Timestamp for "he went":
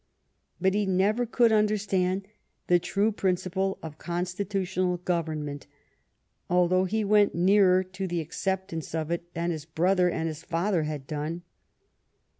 6.85-7.35